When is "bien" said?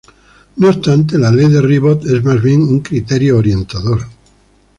2.41-2.63